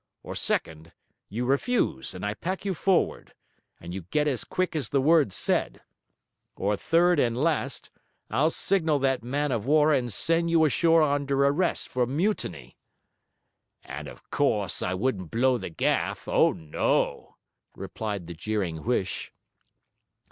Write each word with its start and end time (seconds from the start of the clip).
Or 0.23 0.33
second, 0.33 0.93
you 1.29 1.45
refuse, 1.45 2.15
and 2.15 2.25
I 2.25 2.33
pack 2.33 2.65
you 2.65 2.73
forward 2.73 3.35
and 3.79 3.93
you 3.93 4.01
get 4.01 4.27
as 4.27 4.43
quick 4.43 4.75
as 4.75 4.89
the 4.89 4.99
word's 4.99 5.35
said. 5.35 5.83
Or, 6.55 6.75
third 6.75 7.19
and 7.19 7.37
last, 7.37 7.91
I'll 8.27 8.49
signal 8.49 8.97
that 8.97 9.21
man 9.23 9.51
of 9.51 9.67
war 9.67 9.93
and 9.93 10.11
send 10.11 10.49
you 10.49 10.65
ashore 10.65 11.03
under 11.03 11.45
arrest 11.45 11.87
for 11.87 12.07
mutiny.' 12.07 12.79
'And, 13.83 14.07
of 14.07 14.27
course, 14.31 14.81
I 14.81 14.95
wouldn't 14.95 15.29
blow 15.29 15.59
the 15.59 15.69
gaff? 15.69 16.27
O 16.27 16.51
no!' 16.51 17.35
replied 17.75 18.25
the 18.25 18.33
jeering 18.33 18.85
Huish. 18.85 19.31